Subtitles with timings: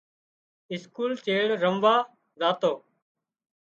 [0.73, 2.73] اسڪول چيڙ رموازاتو